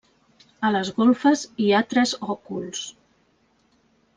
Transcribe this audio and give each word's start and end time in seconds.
A 0.69 0.69
les 0.75 0.87
golfes 0.95 1.43
hi 1.65 1.69
ha 1.73 1.83
tres 1.93 2.15
òculs. 2.37 2.83